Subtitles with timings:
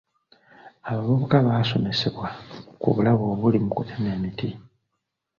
[0.89, 2.27] Abavubuka baasomesebwa
[2.81, 4.49] ku bulabe obuli mu kutema emiti.